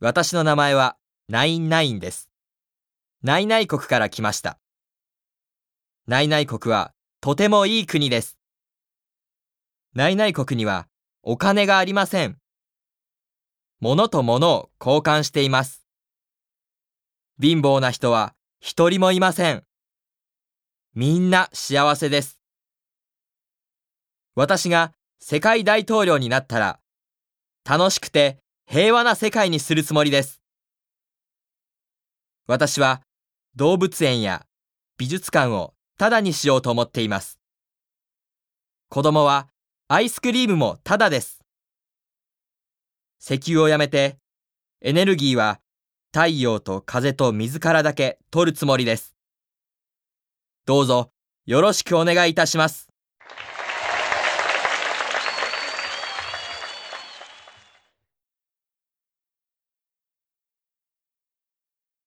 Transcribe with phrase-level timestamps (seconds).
[0.00, 0.96] 私の名前は
[1.28, 2.30] ナインナインです。
[3.24, 4.60] ナイナイ国から来ました。
[6.06, 8.38] ナイナイ国はとてもいい国です。
[9.94, 10.86] ナイナイ国には
[11.24, 12.38] お金がありません。
[13.80, 15.84] 物と物を交換しています。
[17.42, 19.64] 貧乏な人は一人もいません。
[20.94, 22.38] みんな幸せです。
[24.36, 26.78] 私が世界大統領になったら、
[27.68, 28.38] 楽しくて
[28.70, 30.42] 平和な世界にするつもりです。
[32.46, 33.00] 私は
[33.56, 34.44] 動物園や
[34.98, 37.40] 美術館をタダにしようと思っています。
[38.90, 39.48] 子供は
[39.88, 41.40] アイスクリームもタダです。
[43.18, 44.18] 石油をやめて、
[44.82, 45.60] エネルギーは
[46.12, 49.16] 太陽と風と水からだけ取るつもりです。
[50.66, 51.10] どうぞ
[51.46, 52.90] よろしくお願いいたします。